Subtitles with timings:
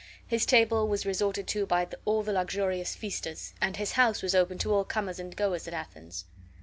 [0.25, 4.57] His table was resorted to by all the luxurious feasters, and his house was open
[4.57, 6.25] to all comers and goers at Athens.